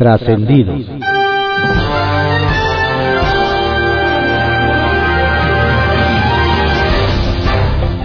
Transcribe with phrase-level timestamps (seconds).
[0.00, 0.86] Trascendidos.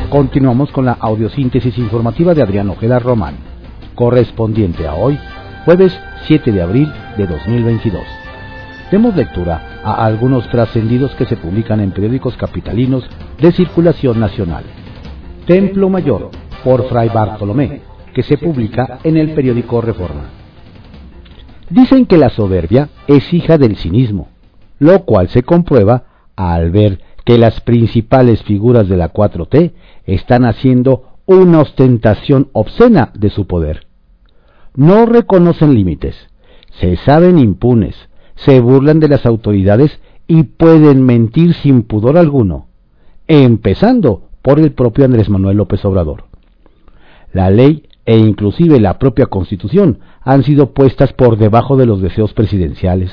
[0.10, 3.36] Continuamos con la audiosíntesis informativa de Adrián Ojeda Román,
[3.96, 5.18] correspondiente a hoy,
[5.64, 8.04] jueves 7 de abril de 2022.
[8.92, 13.10] Demos lectura a algunos trascendidos que se publican en periódicos capitalinos
[13.40, 14.66] de circulación nacional.
[15.48, 16.30] Templo Mayor,
[16.62, 20.45] por Fray Bartolomé, que se publica en el periódico Reforma.
[21.70, 24.28] Dicen que la soberbia es hija del cinismo,
[24.80, 26.04] lo cual se comprueba
[26.36, 29.74] al ver que las principales figuras de la 4T
[30.06, 33.88] están haciendo una ostentación obscena de su poder.
[34.76, 36.16] No reconocen límites,
[36.80, 37.96] se saben impunes,
[38.36, 42.68] se burlan de las autoridades y pueden mentir sin pudor alguno,
[43.28, 46.26] empezando por el propio Andrés Manuel López Obrador.
[47.34, 52.34] La ley e inclusive la propia constitución han sido puestas por debajo de los deseos
[52.34, 53.12] presidenciales.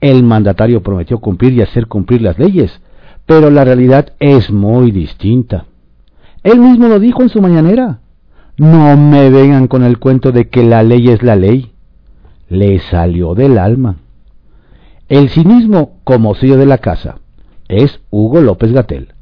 [0.00, 2.80] El mandatario prometió cumplir y hacer cumplir las leyes,
[3.24, 5.66] pero la realidad es muy distinta.
[6.42, 8.00] Él mismo lo dijo en su mañanera.
[8.56, 11.72] No me vengan con el cuento de que la ley es la ley.
[12.48, 13.96] Le salió del alma.
[15.08, 17.16] El cinismo como sello de la casa
[17.68, 19.14] es Hugo López Gatel,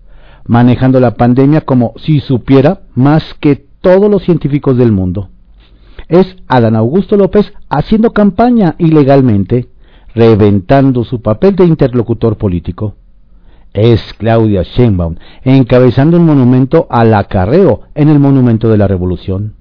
[0.47, 5.29] manejando la pandemia como si supiera más que todos los científicos del mundo.
[6.09, 9.69] Es Adán Augusto López haciendo campaña ilegalmente,
[10.15, 12.95] reventando su papel de interlocutor político.
[13.73, 19.55] Es Claudia Sheinbaum encabezando un monumento al acarreo en el Monumento de la Revolución.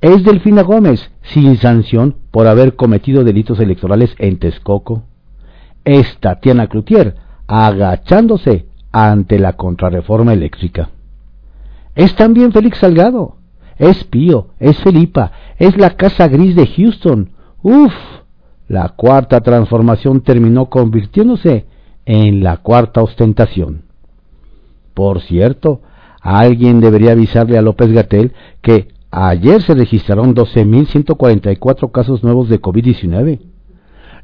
[0.00, 5.04] Es Delfina Gómez sin sanción por haber cometido delitos electorales en Texcoco
[5.84, 10.90] es Tatiana Cloutier agachándose ante la contrarreforma eléctrica.
[11.94, 13.36] Es también Félix Salgado,
[13.78, 17.30] es Pío, es Felipa, es la Casa Gris de Houston.
[17.62, 17.92] Uf,
[18.68, 21.66] la cuarta transformación terminó convirtiéndose
[22.06, 23.82] en la cuarta ostentación.
[24.94, 25.80] Por cierto,
[26.20, 33.40] alguien debería avisarle a López Gatel que ayer se registraron 12.144 casos nuevos de COVID-19.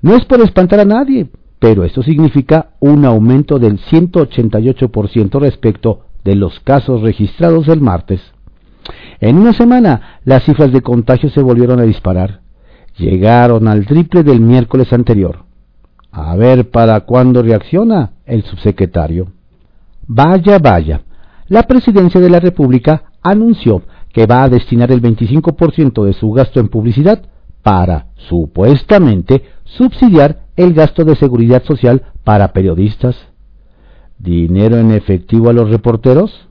[0.03, 1.29] No es por espantar a nadie,
[1.59, 8.21] pero esto significa un aumento del 188% respecto de los casos registrados el martes.
[9.21, 12.41] En una semana, las cifras de contagio se volvieron a disparar.
[12.99, 15.45] Llegaron al triple del miércoles anterior.
[16.11, 19.29] A ver para cuándo reacciona el subsecretario.
[20.07, 21.03] Vaya, vaya.
[21.49, 23.83] La presidencia de la República anunció
[24.13, 27.23] que va a destinar el 25% de su gasto en publicidad
[27.63, 33.17] para, supuestamente, subsidiar el gasto de seguridad social para periodistas.
[34.19, 36.49] ¿Dinero en efectivo a los reporteros?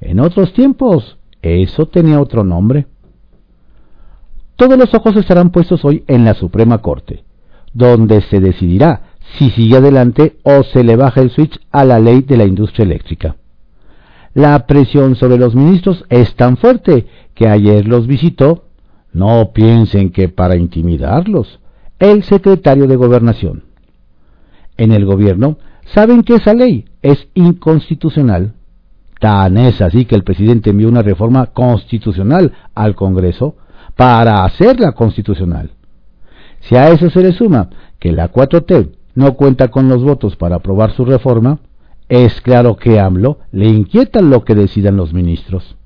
[0.00, 2.86] En otros tiempos, eso tenía otro nombre.
[4.56, 7.24] Todos los ojos estarán puestos hoy en la Suprema Corte,
[7.74, 9.02] donde se decidirá
[9.36, 12.84] si sigue adelante o se le baja el switch a la ley de la industria
[12.84, 13.36] eléctrica.
[14.34, 18.64] La presión sobre los ministros es tan fuerte que ayer los visitó.
[19.12, 21.58] No piensen que para intimidarlos,
[21.98, 23.64] el secretario de Gobernación.
[24.76, 25.56] En el gobierno
[25.94, 28.54] saben que esa ley es inconstitucional.
[29.20, 33.56] Tan es así que el presidente envió una reforma constitucional al Congreso
[33.96, 35.70] para hacerla constitucional.
[36.60, 40.56] Si a eso se le suma que la 4T no cuenta con los votos para
[40.56, 41.60] aprobar su reforma,
[42.08, 45.76] es claro que AMLO le inquieta lo que decidan los ministros.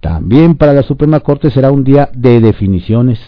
[0.00, 3.18] También para la Suprema Corte será un día de definiciones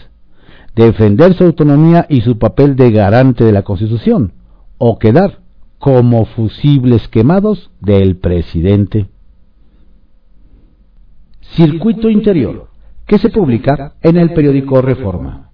[0.75, 4.33] defender su autonomía y su papel de garante de la Constitución,
[4.77, 5.39] o quedar
[5.79, 9.07] como fusibles quemados del presidente.
[11.41, 12.69] Circuito Interior,
[13.05, 15.51] que se publica en el periódico Reforma.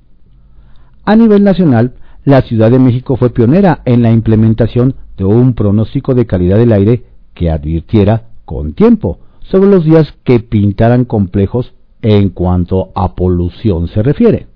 [1.05, 6.15] A nivel nacional, la Ciudad de México fue pionera en la implementación de un pronóstico
[6.15, 12.29] de calidad del aire que advirtiera con tiempo sobre los días que pintaran complejos en
[12.29, 14.47] cuanto a polución se refiere.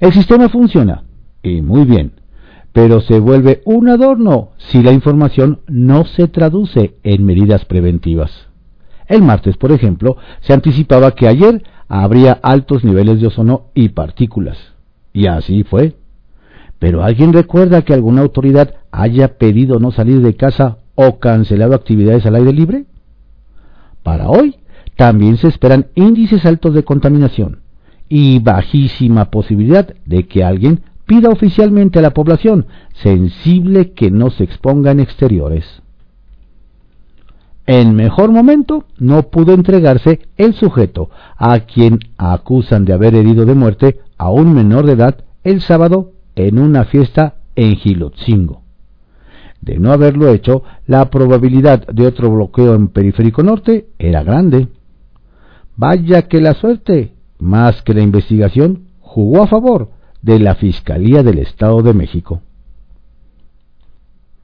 [0.00, 1.04] El sistema funciona,
[1.42, 2.12] y muy bien,
[2.76, 8.48] pero se vuelve un adorno si la información no se traduce en medidas preventivas.
[9.06, 14.58] El martes, por ejemplo, se anticipaba que ayer habría altos niveles de ozono y partículas.
[15.14, 15.96] Y así fue.
[16.78, 22.26] Pero ¿alguien recuerda que alguna autoridad haya pedido no salir de casa o cancelado actividades
[22.26, 22.84] al aire libre?
[24.02, 24.56] Para hoy
[24.96, 27.60] también se esperan índices altos de contaminación
[28.10, 32.66] y bajísima posibilidad de que alguien pida oficialmente a la población
[33.02, 35.64] sensible que no se exponga en exteriores.
[37.66, 43.54] En mejor momento no pudo entregarse el sujeto a quien acusan de haber herido de
[43.54, 48.62] muerte a un menor de edad el sábado en una fiesta en Gilotzingo.
[49.60, 54.68] De no haberlo hecho, la probabilidad de otro bloqueo en Periférico Norte era grande.
[55.76, 59.95] Vaya que la suerte, más que la investigación, jugó a favor
[60.26, 62.42] de la Fiscalía del Estado de México.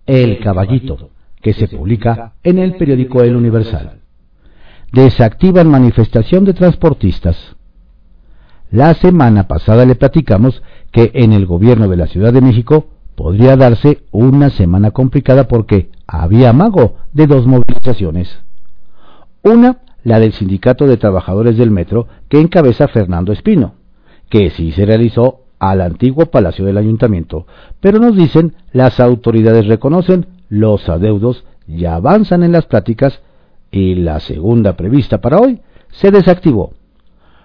[0.07, 3.99] El Caballito, que se publica en el periódico El Universal.
[4.93, 7.57] Desactivan manifestación de transportistas.
[8.71, 10.63] La semana pasada le platicamos
[10.93, 12.87] que en el gobierno de la Ciudad de México
[13.17, 18.39] podría darse una semana complicada porque había amago de dos movilizaciones.
[19.43, 23.75] Una, la del Sindicato de Trabajadores del Metro, que encabeza Fernando Espino,
[24.29, 27.47] que sí se realizó al antiguo Palacio del Ayuntamiento,
[27.79, 33.23] pero nos dicen las autoridades reconocen los adeudos y avanzan en las pláticas
[33.71, 35.61] y la segunda prevista para hoy
[35.93, 36.73] se desactivó.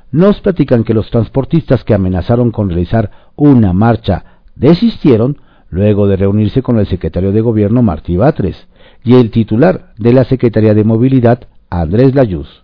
[0.10, 5.38] Nos platican que los transportistas que amenazaron con realizar una marcha desistieron
[5.70, 8.68] luego de reunirse con el secretario de Gobierno Martí Batres
[9.04, 12.64] y el titular de la Secretaría de Movilidad Andrés Layuz,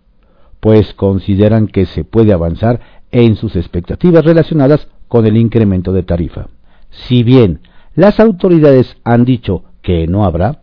[0.59, 2.79] pues consideran que se puede avanzar
[3.13, 6.47] en sus expectativas relacionadas con el incremento de tarifa.
[6.89, 7.61] Si bien
[7.95, 10.59] las autoridades han dicho que no habrá,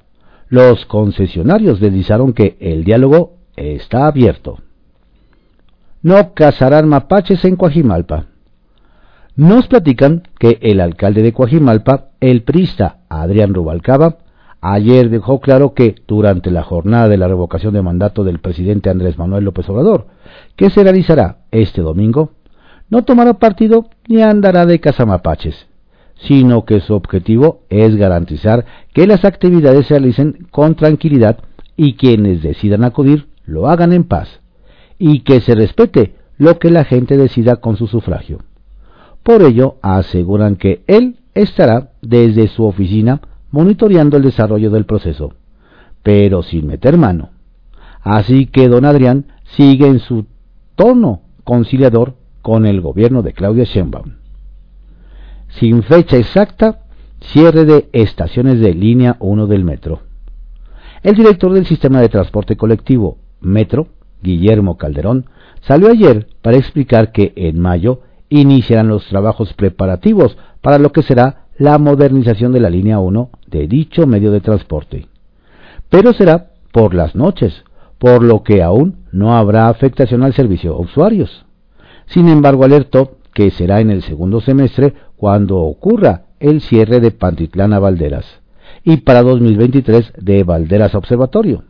[0.48, 4.58] los concesionarios deslizaron que el diálogo está abierto.
[6.02, 8.26] No cazarán mapaches en Coajimalpa.
[9.36, 14.18] Nos platican que el alcalde de Coajimalpa, el prista Adrián Rubalcaba,
[14.60, 19.18] ayer dejó claro que durante la jornada de la revocación de mandato del presidente Andrés
[19.18, 20.08] Manuel López Obrador,
[20.56, 22.32] que se realizará este domingo,
[22.90, 25.66] no tomará partido ni andará de cazamapaches,
[26.16, 31.38] sino que su objetivo es garantizar que las actividades se realicen con tranquilidad
[31.76, 34.40] y quienes decidan acudir lo hagan en paz,
[34.98, 38.38] y que se respete lo que la gente decida con su sufragio.
[39.22, 43.20] Por ello, aseguran que él estará desde su oficina
[43.50, 45.34] monitoreando el desarrollo del proceso,
[46.02, 47.30] pero sin meter mano.
[48.02, 49.26] Así que don Adrián
[49.56, 50.26] sigue en su
[50.74, 54.14] tono conciliador con el gobierno de Claudia Sheinbaum.
[55.48, 56.80] Sin fecha exacta,
[57.20, 60.00] cierre de estaciones de línea 1 del metro.
[61.02, 63.88] El director del sistema de transporte colectivo Metro,
[64.22, 65.26] Guillermo Calderón,
[65.62, 71.46] salió ayer para explicar que en mayo iniciarán los trabajos preparativos para lo que será
[71.58, 75.08] la modernización de la línea 1 de dicho medio de transporte.
[75.88, 77.64] Pero será por las noches,
[77.98, 81.44] por lo que aún no habrá afectación al servicio a usuarios.
[82.10, 87.72] Sin embargo, alertó que será en el segundo semestre cuando ocurra el cierre de Pantitlán
[87.72, 88.40] a Valderas
[88.84, 91.64] y para 2023 de Valderas Observatorio.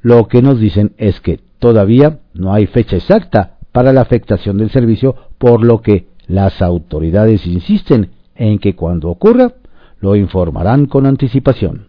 [0.00, 4.70] Lo que nos dicen es que todavía no hay fecha exacta para la afectación del
[4.70, 9.52] servicio, por lo que las autoridades insisten en que cuando ocurra
[10.00, 11.88] lo informarán con anticipación.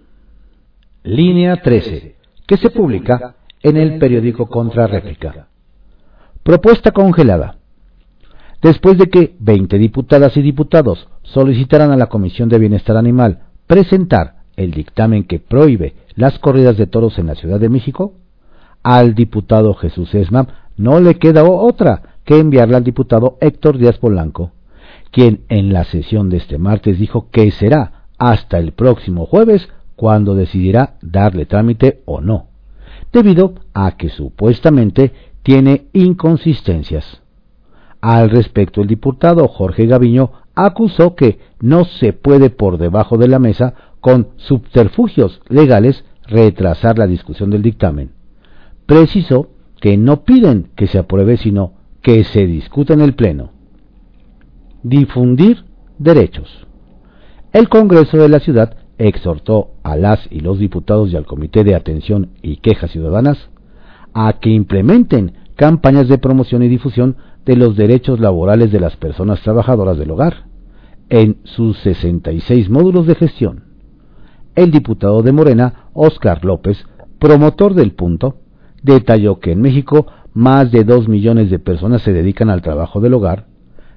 [1.03, 5.47] Línea 13, que se publica en el periódico Contrarréplica.
[6.43, 7.56] Propuesta congelada.
[8.61, 14.37] Después de que 20 diputadas y diputados solicitaran a la Comisión de Bienestar Animal presentar
[14.55, 18.13] el dictamen que prohíbe las corridas de toros en la Ciudad de México,
[18.81, 24.51] al diputado Jesús Esma no le queda otra que enviarla al diputado Héctor Díaz Polanco,
[25.11, 30.35] quien en la sesión de este martes dijo que será hasta el próximo jueves cuando
[30.35, 32.47] decidirá darle trámite o no,
[33.13, 35.11] debido a que supuestamente
[35.43, 37.21] tiene inconsistencias.
[38.01, 43.39] Al respecto, el diputado Jorge Gaviño acusó que no se puede por debajo de la
[43.39, 48.11] mesa con subterfugios legales retrasar la discusión del dictamen.
[48.85, 49.49] Precisó
[49.79, 53.51] que no piden que se apruebe, sino que se discuta en el Pleno.
[54.83, 55.65] Difundir
[55.97, 56.67] derechos.
[57.53, 61.75] El Congreso de la Ciudad exhortó a las y los diputados y al Comité de
[61.75, 63.49] Atención y Quejas Ciudadanas
[64.13, 69.41] a que implementen campañas de promoción y difusión de los derechos laborales de las personas
[69.41, 70.47] trabajadoras del hogar
[71.09, 73.63] en sus 66 módulos de gestión.
[74.53, 76.85] El diputado de Morena, Óscar López,
[77.19, 78.35] promotor del punto,
[78.83, 83.13] detalló que en México más de dos millones de personas se dedican al trabajo del
[83.13, 83.47] hogar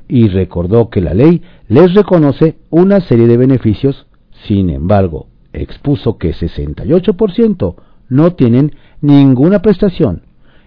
[0.07, 4.07] y recordó que la ley les reconoce una serie de beneficios,
[4.47, 7.75] sin embargo, expuso que 68%
[8.09, 10.23] no tienen ninguna prestación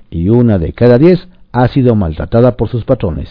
[0.09, 3.29] y una de cada diez ha sido maltratada por sus patrones.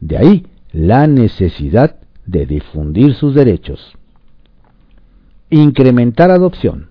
[0.00, 1.96] De ahí la necesidad
[2.26, 3.96] de difundir sus derechos.
[5.50, 6.88] Incrementar adopción.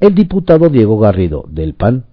[0.00, 2.06] El diputado Diego Garrido, del PAN,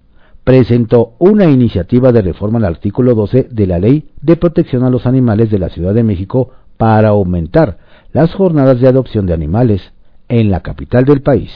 [0.44, 5.06] presentó una iniciativa de reforma al artículo 12 de la Ley de Protección a los
[5.06, 7.78] Animales de la Ciudad de México para aumentar
[8.12, 9.92] las jornadas de adopción de animales
[10.28, 11.50] en la capital del país.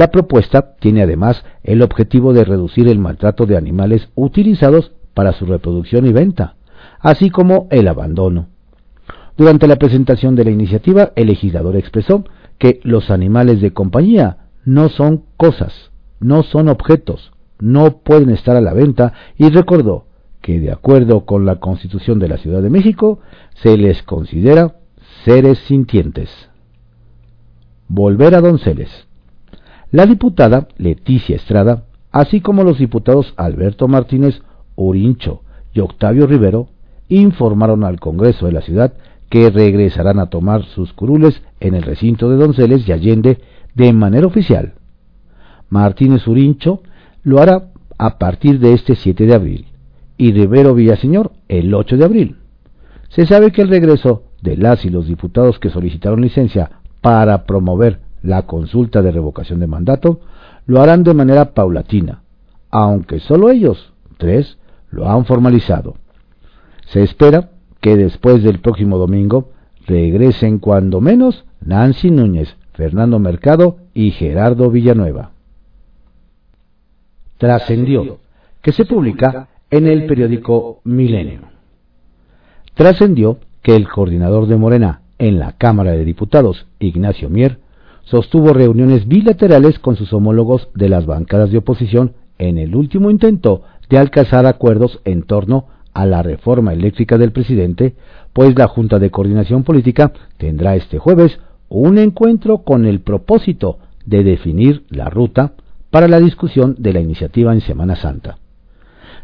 [0.00, 5.44] La propuesta tiene además el objetivo de reducir el maltrato de animales utilizados para su
[5.44, 6.54] reproducción y venta,
[7.00, 8.46] así como el abandono.
[9.36, 12.24] Durante la presentación de la iniciativa, el legislador expresó
[12.56, 18.62] que los animales de compañía no son cosas, no son objetos, no pueden estar a
[18.62, 20.06] la venta y recordó
[20.40, 23.18] que de acuerdo con la Constitución de la Ciudad de México
[23.62, 24.76] se les considera
[25.26, 26.30] seres sintientes.
[27.86, 29.09] Volver a Donceles.
[29.92, 34.40] La diputada Leticia Estrada, así como los diputados Alberto Martínez
[34.76, 35.42] Urincho
[35.72, 36.68] y Octavio Rivero,
[37.08, 38.92] informaron al Congreso de la ciudad
[39.28, 43.38] que regresarán a tomar sus curules en el recinto de Donceles y Allende
[43.74, 44.74] de manera oficial.
[45.68, 46.82] Martínez Urincho
[47.24, 49.66] lo hará a partir de este 7 de abril
[50.16, 52.36] y Rivero Villaseñor el 8 de abril.
[53.08, 56.70] Se sabe que el regreso de las y los diputados que solicitaron licencia
[57.00, 60.20] para promover la consulta de revocación de mandato
[60.66, 62.22] lo harán de manera paulatina,
[62.70, 64.58] aunque solo ellos, tres,
[64.90, 65.94] lo han formalizado.
[66.86, 67.50] Se espera
[67.80, 69.50] que después del próximo domingo
[69.86, 75.32] regresen cuando menos Nancy Núñez, Fernando Mercado y Gerardo Villanueva.
[77.38, 78.18] Trascendió,
[78.62, 81.40] que se publica en el periódico Milenio.
[82.74, 87.58] Trascendió que el coordinador de Morena en la Cámara de Diputados, Ignacio Mier,
[88.04, 93.62] sostuvo reuniones bilaterales con sus homólogos de las bancadas de oposición en el último intento
[93.88, 97.94] de alcanzar acuerdos en torno a la reforma eléctrica del presidente,
[98.32, 104.24] pues la Junta de Coordinación Política tendrá este jueves un encuentro con el propósito de
[104.24, 105.52] definir la ruta
[105.90, 108.38] para la discusión de la iniciativa en Semana Santa,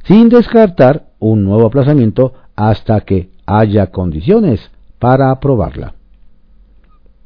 [0.05, 5.95] sin descartar un nuevo aplazamiento hasta que haya condiciones para aprobarla.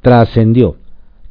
[0.02, 0.76] Trascendió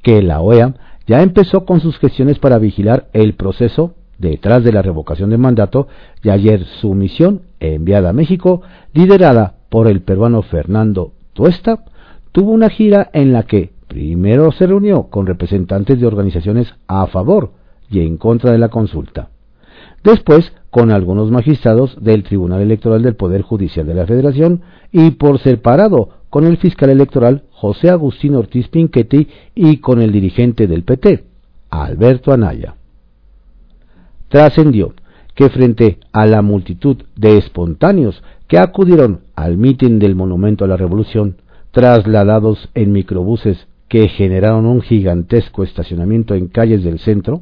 [0.01, 0.75] que la OEA
[1.07, 5.87] ya empezó con sus gestiones para vigilar el proceso detrás de la revocación de mandato
[6.21, 8.61] y ayer su misión enviada a México,
[8.93, 11.83] liderada por el peruano Fernando Tuesta,
[12.31, 17.51] tuvo una gira en la que primero se reunió con representantes de organizaciones a favor
[17.89, 19.29] y en contra de la consulta.
[20.03, 25.39] Después con algunos magistrados del Tribunal Electoral del Poder Judicial de la Federación y por
[25.39, 31.23] separado con el fiscal electoral José Agustín Ortiz Pinchetti y con el dirigente del PT,
[31.69, 32.75] Alberto Anaya.
[34.27, 34.93] Trascendió
[35.35, 40.77] que frente a la multitud de espontáneos que acudieron al mitin del Monumento a la
[40.77, 41.37] Revolución,
[41.71, 47.41] trasladados en microbuses que generaron un gigantesco estacionamiento en calles del centro,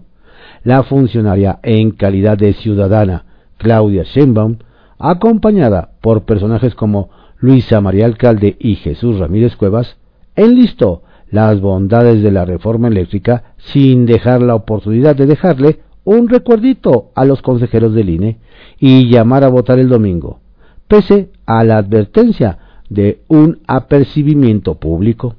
[0.64, 3.26] la funcionaria en calidad de ciudadana
[3.58, 4.58] Claudia Sheinbaum,
[5.00, 9.98] acompañada por personajes como Luisa María Alcalde y Jesús Ramírez Cuevas,
[10.36, 17.12] enlistó las bondades de la reforma eléctrica sin dejar la oportunidad de dejarle un recuerdito
[17.16, 18.38] a los consejeros del INE
[18.80, 20.40] y llamar a votar el domingo,
[20.88, 25.36] pese a la advertencia de un apercibimiento público.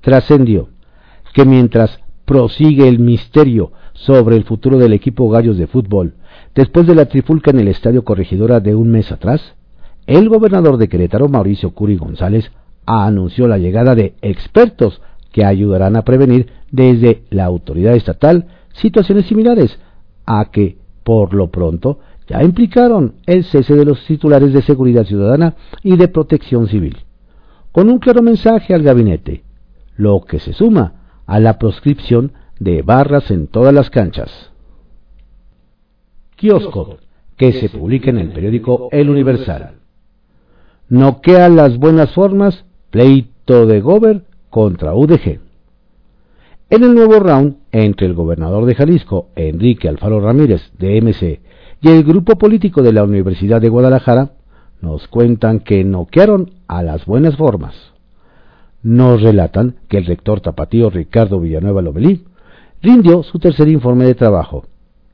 [0.00, 0.68] Trascendió
[1.32, 6.14] que mientras prosigue el misterio sobre el futuro del equipo Gallos de fútbol,
[6.54, 9.54] después de la trifulca en el Estadio Corregidora de un mes atrás,
[10.06, 12.50] el gobernador de Querétaro, Mauricio Curi González,
[12.86, 15.00] anunció la llegada de expertos
[15.32, 19.78] que ayudarán a prevenir desde la autoridad estatal situaciones similares
[20.24, 21.98] a que, por lo pronto,
[22.28, 26.96] ya implicaron el cese de los titulares de seguridad ciudadana y de protección civil,
[27.72, 29.44] con un claro mensaje al gabinete,
[29.96, 30.94] lo que se suma
[31.26, 34.50] a la proscripción de barras en todas las canchas.
[36.36, 36.98] Kiosco,
[37.36, 39.75] que se publica en el periódico El Universal.
[40.88, 45.40] Noquea las buenas formas, pleito de Gober contra UDG.
[46.70, 51.40] En el nuevo round entre el gobernador de Jalisco, Enrique Alfaro Ramírez, de MC,
[51.80, 54.30] y el grupo político de la Universidad de Guadalajara,
[54.80, 57.74] nos cuentan que noquearon a las buenas formas.
[58.84, 62.22] Nos relatan que el rector tapatío Ricardo Villanueva Lomelí
[62.80, 64.66] rindió su tercer informe de trabajo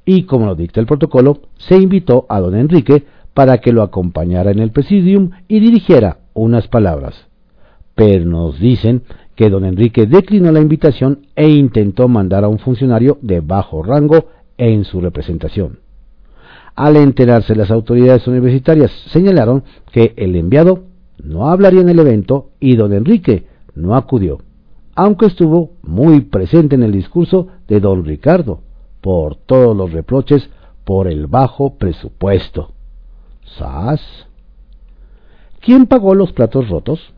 [0.04, 4.50] y, como lo dicta el protocolo, se invitó a don Enrique para que lo acompañara
[4.50, 7.26] en el presidium y dirigiera unas palabras.
[7.94, 9.02] Pero nos dicen
[9.34, 14.26] que don Enrique declinó la invitación e intentó mandar a un funcionario de bajo rango
[14.58, 15.80] en su representación.
[16.74, 20.84] Al enterarse las autoridades universitarias señalaron que el enviado
[21.22, 24.38] no hablaría en el evento y don Enrique no acudió
[24.94, 28.60] aunque estuvo muy presente en el discurso de don Ricardo,
[29.00, 30.48] por todos los reproches
[30.84, 32.72] por el bajo presupuesto.
[35.60, 37.12] ¿Quién pagó los platos rotos?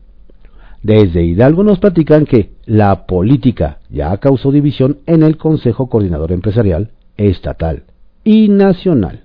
[0.83, 6.91] Desde Hidalgo nos platican que la política ya causó división en el Consejo Coordinador Empresarial
[7.17, 7.85] estatal
[8.23, 9.23] y nacional.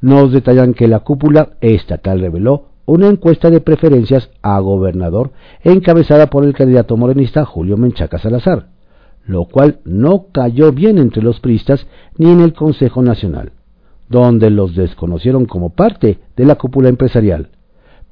[0.00, 6.44] Nos detallan que la cúpula estatal reveló una encuesta de preferencias a gobernador encabezada por
[6.44, 8.68] el candidato morenista Julio Menchaca Salazar,
[9.24, 11.86] lo cual no cayó bien entre los priistas
[12.16, 13.52] ni en el Consejo Nacional,
[14.12, 17.48] donde los desconocieron como parte de la cúpula empresarial.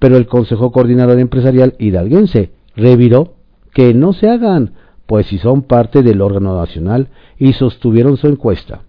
[0.00, 3.34] Pero el Consejo Coordinador Empresarial hidalguense reviró
[3.72, 4.72] que no se hagan,
[5.06, 8.80] pues si son parte del órgano nacional y sostuvieron su encuesta.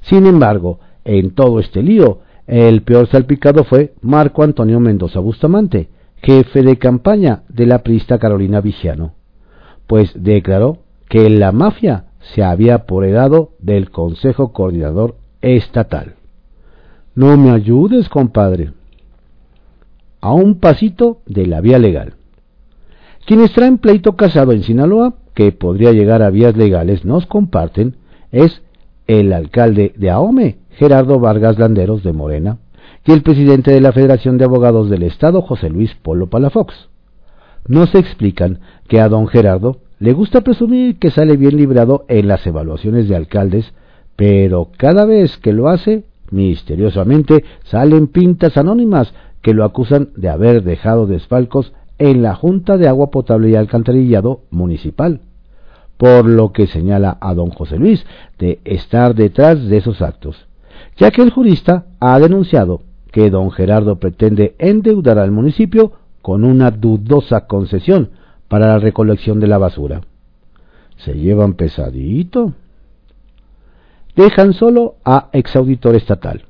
[0.00, 5.90] Sin embargo, en todo este lío, el peor salpicado fue Marco Antonio Mendoza Bustamante,
[6.22, 9.12] jefe de campaña de la priista Carolina Vigiano,
[9.86, 10.78] pues declaró
[11.08, 16.17] que la mafia se había apoderado del Consejo Coordinador Estatal.
[17.18, 18.70] No me ayudes, compadre.
[20.20, 22.14] A un pasito de la vía legal.
[23.26, 27.96] Quienes traen pleito casado en Sinaloa, que podría llegar a vías legales, nos comparten,
[28.30, 28.62] es
[29.08, 32.58] el alcalde de Ahome, Gerardo Vargas Landeros de Morena,
[33.04, 36.88] y el presidente de la Federación de Abogados del Estado, José Luis Polo Palafox.
[37.66, 42.46] Nos explican que a don Gerardo le gusta presumir que sale bien librado en las
[42.46, 43.74] evaluaciones de alcaldes,
[44.14, 50.62] pero cada vez que lo hace, misteriosamente salen pintas anónimas que lo acusan de haber
[50.62, 55.20] dejado desfalcos en la Junta de Agua Potable y Alcantarillado Municipal,
[55.96, 58.04] por lo que señala a don José Luis
[58.38, 60.48] de estar detrás de esos actos
[60.98, 62.82] ya que el jurista ha denunciado
[63.12, 68.10] que don Gerardo pretende endeudar al municipio con una dudosa concesión
[68.48, 70.02] para la recolección de la basura.
[70.98, 72.52] Se llevan pesadito.
[74.18, 76.44] Dejan solo a exauditor estatal,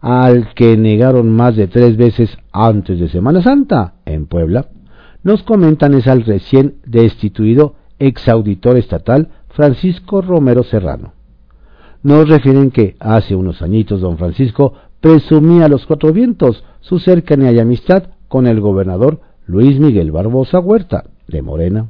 [0.00, 4.66] al que negaron más de tres veces antes de Semana Santa en Puebla.
[5.22, 11.12] Nos comentan es al recién destituido exauditor estatal Francisco Romero Serrano
[12.02, 17.52] nos refieren que hace unos añitos don Francisco presumía a los cuatro vientos su cercanía
[17.52, 21.88] y amistad con el gobernador Luis Miguel Barbosa Huerta, de Morena.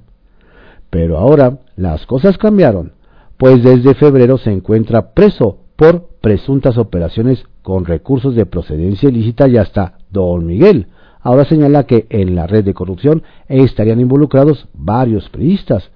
[0.88, 2.92] Pero ahora las cosas cambiaron,
[3.40, 9.56] pues desde febrero se encuentra preso por presuntas operaciones con recursos de procedencia ilícita y
[9.56, 10.88] hasta don Miguel.
[11.22, 15.90] Ahora señala que en la red de corrupción estarían involucrados varios priistas,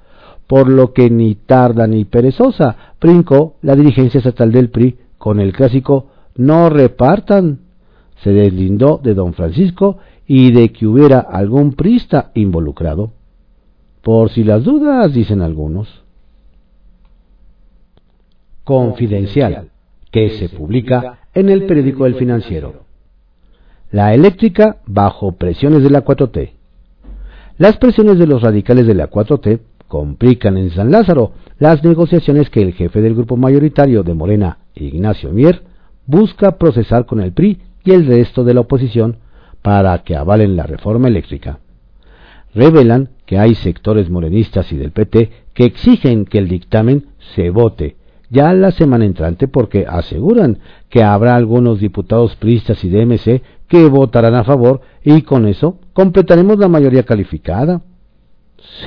[0.46, 5.52] por lo que ni tarda ni perezosa brincó la dirigencia estatal del PRI con el
[5.52, 7.58] clásico no repartan.
[8.22, 13.12] Se deslindó de don Francisco y de que hubiera algún prista involucrado.
[14.00, 16.03] Por si las dudas, dicen algunos.
[18.64, 19.68] Confidencial,
[20.10, 22.84] que se publica en el periódico El Financiero.
[23.90, 26.52] La eléctrica bajo presiones de la 4T.
[27.58, 32.62] Las presiones de los radicales de la 4T complican en San Lázaro las negociaciones que
[32.62, 35.62] el jefe del grupo mayoritario de Morena, Ignacio Mier,
[36.06, 39.18] busca procesar con el PRI y el resto de la oposición
[39.60, 41.60] para que avalen la reforma eléctrica.
[42.54, 47.96] Revelan que hay sectores morenistas y del PT que exigen que el dictamen se vote
[48.34, 50.58] ya la semana entrante porque aseguran
[50.90, 56.58] que habrá algunos diputados priistas y DMC que votarán a favor y con eso completaremos
[56.58, 57.82] la mayoría calificada.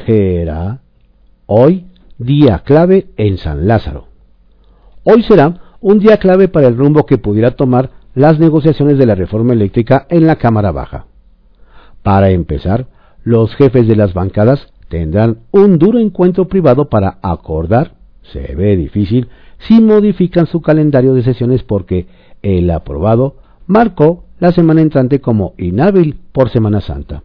[0.06, 0.82] ¿Será?
[1.46, 1.86] Hoy,
[2.18, 4.08] día clave en San Lázaro.
[5.04, 9.16] Hoy será un día clave para el rumbo que pudiera tomar las negociaciones de la
[9.16, 11.06] reforma eléctrica en la Cámara Baja.
[12.04, 12.88] Para empezar,
[13.24, 17.97] los jefes de las bancadas tendrán un duro encuentro privado para acordar,
[18.32, 19.28] se ve difícil,
[19.60, 22.08] si modifican su calendario de sesiones porque
[22.42, 23.36] el aprobado
[23.66, 27.24] marcó la semana entrante como inhábil por Semana Santa.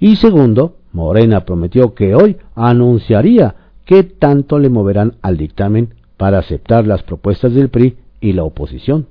[0.00, 6.86] Y segundo, Morena prometió que hoy anunciaría qué tanto le moverán al dictamen para aceptar
[6.86, 9.06] las propuestas del PRI y la oposición.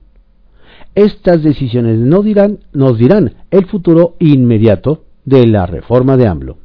[0.96, 6.58] Estas decisiones no dirán, nos dirán el futuro inmediato de la reforma de AMLO.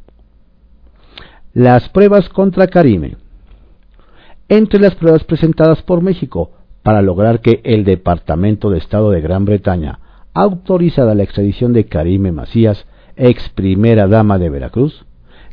[1.53, 3.17] Las pruebas contra Karime.
[4.49, 6.51] Entre las pruebas presentadas por México
[6.83, 10.01] para lograr que el Departamento de Estado de Gran Bretaña
[10.35, 15.05] autorizara la extradición de Karime Macías ex primera dama de Veracruz,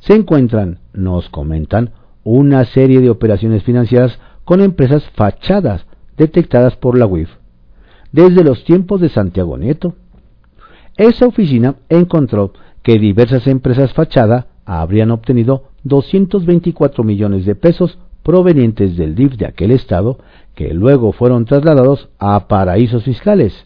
[0.02, 1.92] se encuentran, nos comentan,
[2.24, 5.86] una serie de operaciones financieras con empresas fachadas
[6.18, 7.30] detectadas por la UIF
[8.12, 9.96] desde los tiempos de Santiago Nieto.
[10.98, 17.98] Esa oficina encontró que diversas empresas fachada habrían obtenido 224 millones de pesos
[18.30, 20.20] provenientes del DIF de aquel estado
[20.54, 23.66] que luego fueron trasladados a paraísos fiscales,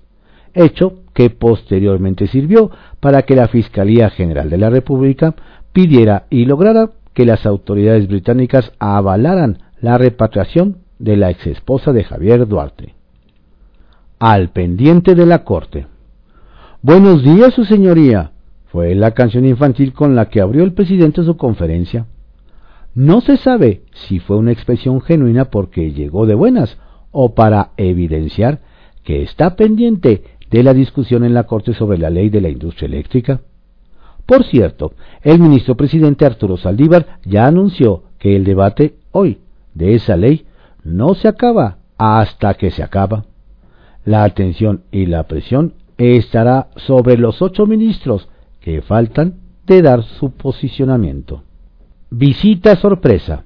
[0.53, 2.71] hecho que posteriormente sirvió
[3.01, 5.35] para que la Fiscalía General de la República
[5.73, 12.47] pidiera y lograra que las autoridades británicas avalaran la repatriación de la exesposa de Javier
[12.47, 12.95] Duarte.
[14.17, 15.87] Al pendiente de la corte.
[16.81, 18.31] Buenos días, su señoría,
[18.67, 22.05] fue la canción infantil con la que abrió el presidente su conferencia.
[22.95, 26.77] No se sabe si fue una expresión genuina porque llegó de buenas
[27.11, 28.61] o para evidenciar
[29.03, 32.85] que está pendiente de la discusión en la Corte sobre la ley de la industria
[32.85, 33.41] eléctrica.
[34.27, 39.39] Por cierto, el ministro presidente Arturo Saldívar ya anunció que el debate hoy
[39.73, 40.45] de esa ley
[40.83, 43.25] no se acaba hasta que se acaba.
[44.05, 48.29] La atención y la presión estará sobre los ocho ministros
[48.61, 51.43] que faltan de dar su posicionamiento.
[52.15, 53.45] Visita sorpresa.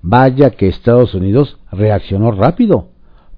[0.00, 2.88] Vaya que Estados Unidos reaccionó rápido,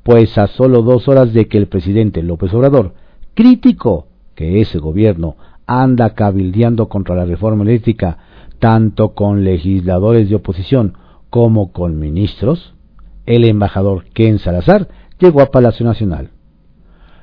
[0.05, 2.95] pues a solo dos horas de que el presidente López Obrador
[3.35, 5.35] criticó que ese gobierno
[5.67, 8.19] anda cabildeando contra la reforma eléctrica
[8.61, 10.99] tanto con legisladores de oposición
[11.31, 12.75] como con ministros,
[13.27, 14.87] el embajador Ken Salazar
[15.19, 16.31] llegó a Palacio Nacional.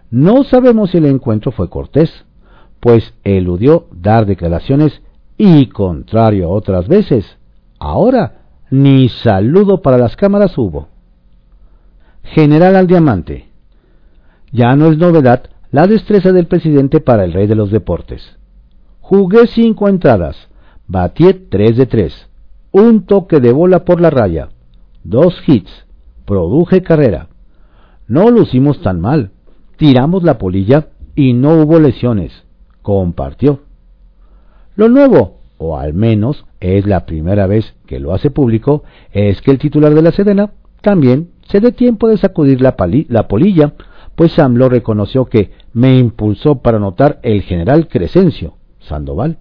[0.09, 2.11] No sabemos si el encuentro fue cortés,
[2.81, 5.01] pues eludió dar declaraciones
[5.43, 7.25] y, contrario a otras veces,
[7.79, 10.87] ahora ni saludo para las cámaras hubo.
[12.21, 13.47] General al diamante.
[14.51, 18.37] Ya no es novedad la destreza del presidente para el rey de los deportes.
[18.99, 20.47] Jugué cinco entradas,
[20.85, 22.29] batí tres de tres,
[22.71, 24.49] un toque de bola por la raya,
[25.03, 25.87] dos hits,
[26.25, 27.29] produje carrera.
[28.07, 29.31] No lucimos tan mal,
[29.77, 32.31] tiramos la polilla y no hubo lesiones
[32.83, 33.61] compartió.
[34.75, 39.51] Lo nuevo, o al menos es la primera vez que lo hace público, es que
[39.51, 42.75] el titular de la Sedena también se dé tiempo de sacudir la,
[43.09, 43.73] la polilla,
[44.15, 49.37] pues AMLO reconoció que me impulsó para anotar el general Crescencio Sandoval.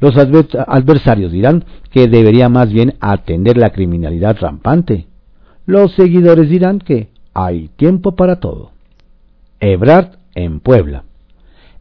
[0.00, 5.08] Los adversarios dirán que debería más bien atender la criminalidad rampante.
[5.66, 8.70] Los seguidores dirán que hay tiempo para todo.
[9.60, 11.04] Ebrard en Puebla.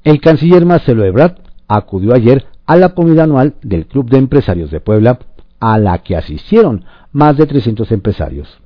[0.04, 1.36] El canciller Marcelo Ebrard
[1.68, 5.20] acudió ayer a la comida anual del Club de Empresarios de Puebla,
[5.60, 8.60] a la que asistieron más de 300 empresarios.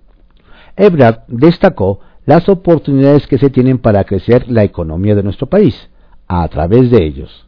[0.75, 5.89] Ebrard destacó las oportunidades que se tienen para crecer la economía de nuestro país
[6.27, 7.45] a través de ellos.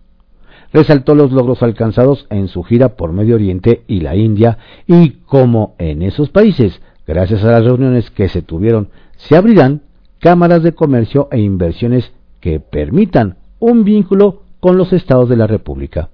[0.72, 5.76] Resaltó los logros alcanzados en su gira por Medio Oriente y la India y cómo
[5.78, 9.82] en esos países, gracias a las reuniones que se tuvieron, se abrirán
[10.20, 16.10] cámaras de comercio e inversiones que permitan un vínculo con los estados de la República.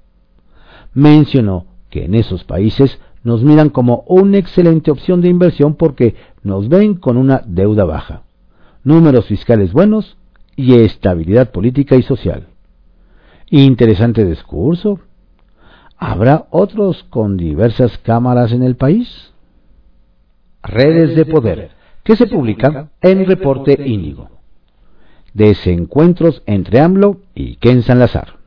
[0.94, 6.70] Mencionó que en esos países nos miran como una excelente opción de inversión porque nos
[6.70, 8.24] ven con una deuda baja,
[8.84, 10.18] números fiscales buenos
[10.56, 12.48] y estabilidad política y social.
[13.50, 15.00] Interesante discurso.
[15.98, 19.34] ¿Habrá otros con diversas cámaras en el país?
[20.64, 21.72] Redes de poder,
[22.04, 24.30] que se publica en Reporte Índigo
[25.34, 28.39] desencuentros entre AMLO y Ken Salazar.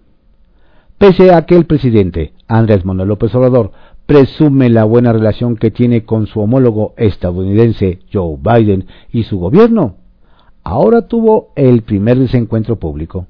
[1.02, 3.72] Pese a que el presidente Andrés Manuel López Obrador
[4.06, 9.96] presume la buena relación que tiene con su homólogo estadounidense Joe Biden y su gobierno,
[10.62, 13.26] ahora tuvo el primer desencuentro público.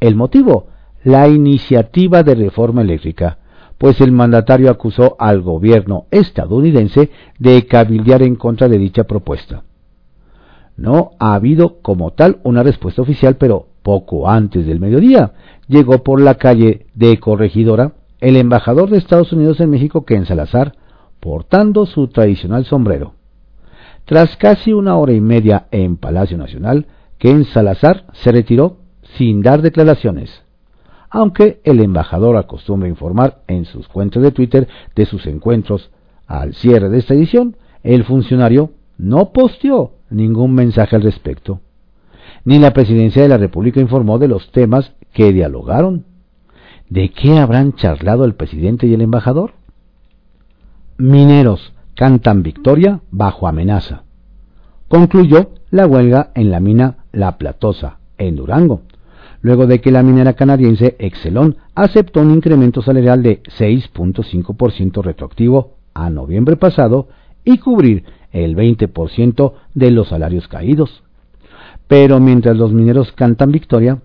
[0.00, 0.68] El motivo,
[1.04, 3.40] la iniciativa de reforma eléctrica,
[3.76, 9.64] pues el mandatario acusó al gobierno estadounidense de cabildear en contra de dicha propuesta.
[10.78, 15.30] No ha habido como tal una respuesta oficial, pero poco antes del mediodía
[15.68, 20.72] llegó por la calle de Corregidora el embajador de Estados Unidos en México, Ken Salazar,
[21.20, 23.14] portando su tradicional sombrero.
[24.04, 26.86] Tras casi una hora y media en Palacio Nacional,
[27.18, 28.78] Ken Salazar se retiró
[29.16, 30.42] sin dar declaraciones.
[31.08, 35.92] Aunque el embajador acostumbra informar en sus cuentas de Twitter de sus encuentros
[36.26, 41.60] al cierre de esta edición, el funcionario no posteó ningún mensaje al respecto.
[42.46, 46.04] Ni la presidencia de la República informó de los temas que dialogaron.
[46.88, 49.54] ¿De qué habrán charlado el presidente y el embajador?
[50.96, 54.04] Mineros cantan victoria bajo amenaza.
[54.86, 58.82] Concluyó la huelga en la mina La Platosa, en Durango,
[59.40, 66.10] luego de que la minera canadiense Excelon aceptó un incremento salarial de 6.5% retroactivo a
[66.10, 67.08] noviembre pasado
[67.44, 71.02] y cubrir el 20% de los salarios caídos.
[71.88, 73.98] Pero mientras los mineros cantan victoria,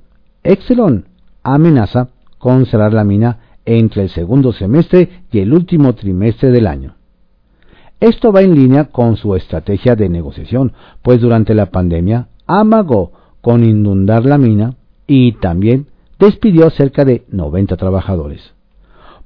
[0.44, 1.06] Exelon
[1.44, 6.96] amenaza con cerrar la mina entre el segundo semestre y el último trimestre del año.
[8.00, 13.63] Esto va en línea con su estrategia de negociación, pues durante la pandemia amagó con
[13.63, 15.88] inundar la mina y también
[16.20, 18.54] despidió cerca de 90 trabajadores.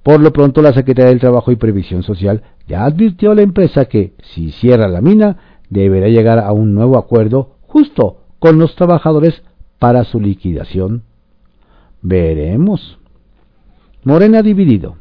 [0.04, 3.86] Por lo pronto, la Secretaría del Trabajo y Previsión Social ya advirtió a la empresa
[3.86, 5.38] que, si cierra la mina,
[5.70, 9.44] deberá llegar a un nuevo acuerdo justo con los trabajadores
[9.80, 11.04] para su liquidación.
[12.02, 13.00] Veremos.
[14.04, 14.98] Morena dividido.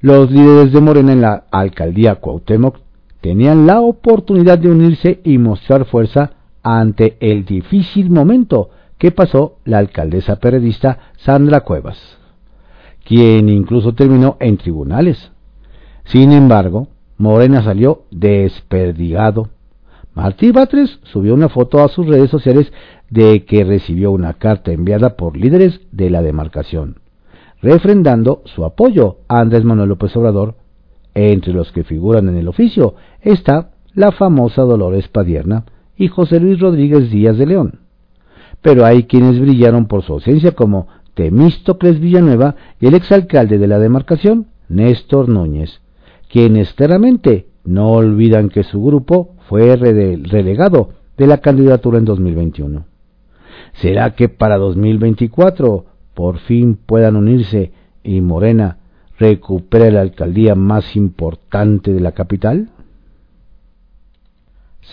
[0.00, 2.78] Los líderes de Morena en la alcaldía Cuauhtémoc
[3.20, 6.32] tenían la oportunidad de unirse y mostrar fuerza
[6.62, 12.18] ante el difícil momento que pasó la alcaldesa periodista Sandra Cuevas,
[13.04, 15.30] quien incluso terminó en tribunales.
[16.04, 19.48] Sin embargo, Morena salió desperdigado.
[20.14, 22.72] Martí Batres subió una foto a sus redes sociales
[23.10, 27.00] de que recibió una carta enviada por líderes de la demarcación,
[27.60, 30.54] refrendando su apoyo a Andrés Manuel López Obrador.
[31.14, 35.64] Entre los que figuran en el oficio está la famosa Dolores Padierna
[35.96, 37.80] y José Luis Rodríguez Díaz de León.
[38.62, 43.78] Pero hay quienes brillaron por su ausencia como Temístocles Villanueva y el exalcalde de la
[43.78, 45.80] demarcación, Néstor Núñez,
[46.28, 52.84] quienes claramente no olvidan que su grupo fue relegado de la candidatura en 2021.
[53.74, 58.78] ¿Será que para 2024 por fin puedan unirse y Morena
[59.18, 62.70] recupere la alcaldía más importante de la capital?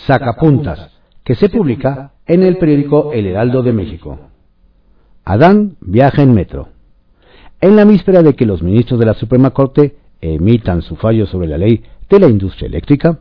[0.06, 0.92] Sacapuntas,
[1.24, 4.20] que se publica en el periódico El Heraldo de México.
[5.26, 6.70] Adán viaja en metro.
[7.60, 11.48] En la víspera de que los ministros de la Suprema Corte emitan su fallo sobre
[11.48, 13.20] la ley de la industria eléctrica,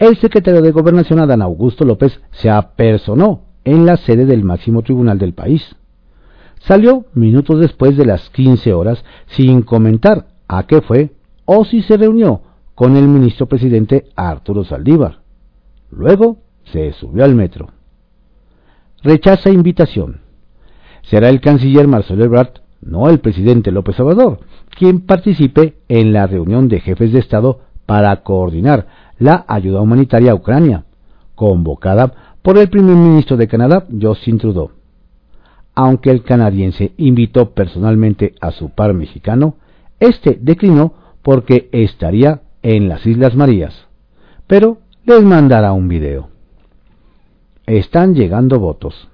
[0.00, 5.18] el secretario de Gobernación Adán Augusto López se apersonó en la sede del máximo tribunal
[5.18, 5.76] del país.
[6.60, 11.12] Salió minutos después de las 15 horas sin comentar a qué fue
[11.44, 12.40] o si se reunió
[12.74, 15.20] con el ministro presidente Arturo Saldívar.
[15.90, 16.38] Luego
[16.72, 17.68] se subió al metro.
[19.02, 20.22] Rechaza invitación.
[21.02, 24.40] Será el canciller Marcelo Ebrard, no el presidente López Obrador,
[24.78, 28.86] quien participe en la reunión de jefes de Estado para coordinar
[29.20, 30.84] la ayuda humanitaria a Ucrania,
[31.36, 34.72] convocada por el primer ministro de Canadá, Justin Trudeau.
[35.74, 39.54] Aunque el canadiense invitó personalmente a su par mexicano,
[40.00, 43.86] este declinó porque estaría en las Islas Marías,
[44.46, 46.28] pero les mandará un video.
[47.66, 49.08] Están llegando votos.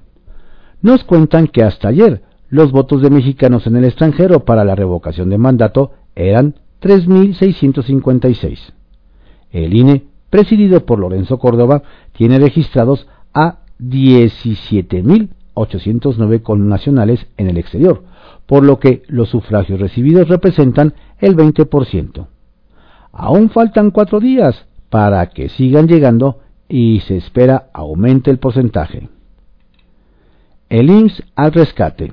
[0.83, 5.31] Nos cuentan que hasta ayer los votos de mexicanos en el extranjero para la revocación
[5.31, 8.73] de mandato eran 3.656.
[9.65, 18.03] El INE, presidido por Lorenzo Córdoba, tiene registrados a 17.809 connacionales en el exterior,
[18.45, 22.27] por lo que los sufragios recibidos representan el 20%.
[23.13, 29.09] Aún faltan cuatro días para que sigan llegando y se espera aumente el porcentaje.
[30.69, 32.13] El IMSS al rescate.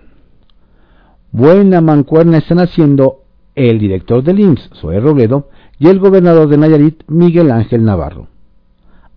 [1.31, 3.23] Buena mancuerna están haciendo
[3.55, 8.27] el director del IMSS, Zoe Robledo, y el gobernador de Nayarit, Miguel Ángel Navarro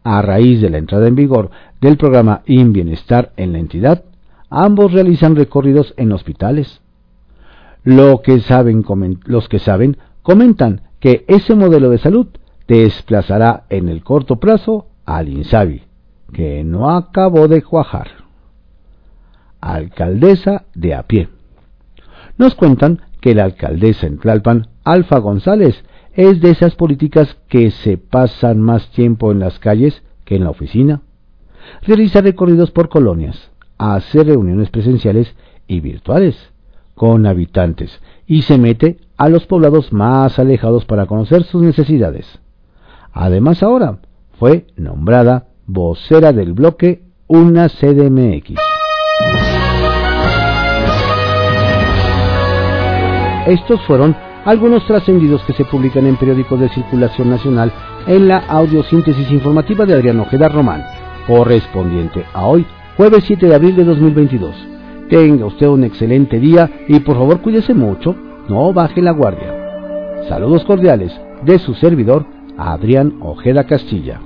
[0.06, 4.04] a raíz de la entrada en vigor del programa In Bienestar en la entidad,
[4.48, 6.80] ambos realizan recorridos en hospitales.
[7.82, 8.84] Lo que saben,
[9.24, 12.28] los que saben comentan que ese modelo de salud
[12.68, 15.82] desplazará en el corto plazo al Insabi,
[16.32, 18.06] que no acabó de cuajar.
[19.60, 21.30] Alcaldesa de a pie.
[22.38, 25.82] Nos cuentan que la alcaldesa en Tlalpan, Alfa González,
[26.16, 30.50] es de esas políticas que se pasan más tiempo en las calles que en la
[30.50, 31.02] oficina.
[31.82, 35.34] Realiza recorridos por colonias, hace reuniones presenciales
[35.68, 36.36] y virtuales
[36.94, 42.40] con habitantes y se mete a los poblados más alejados para conocer sus necesidades.
[43.12, 43.98] Además ahora
[44.38, 48.54] fue nombrada vocera del bloque Una CDMX.
[53.46, 54.16] Estos fueron
[54.46, 57.72] algunos trascendidos que se publican en periódicos de circulación nacional
[58.06, 60.84] en la audiosíntesis informativa de Adrián Ojeda Román,
[61.26, 62.64] correspondiente a hoy,
[62.96, 64.54] jueves 7 de abril de 2022.
[65.10, 68.14] Tenga usted un excelente día y por favor cuídese mucho,
[68.48, 69.52] no baje la guardia.
[70.28, 72.24] Saludos cordiales de su servidor,
[72.56, 74.20] Adrián Ojeda Castilla.